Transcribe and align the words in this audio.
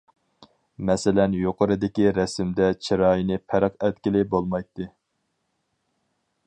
مەسىلەن 0.89 1.35
يۇقىرىدىكى 1.41 2.07
رەسىمدە 2.19 2.71
چىرايىنى 2.87 3.39
پەرق 3.53 3.77
ئەتكىلى 3.89 4.23
بولمايتتى. 4.35 4.89